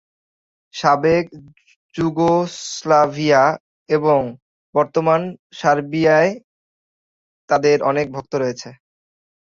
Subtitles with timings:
[0.73, 1.25] সাবেক
[1.95, 3.43] যুগোস্লাভিয়া
[3.89, 4.19] এবং
[4.75, 5.21] বর্তমান
[5.53, 6.31] সার্বিয়ায়
[7.49, 8.69] তাদের অনেক ভক্ত রয়েছে।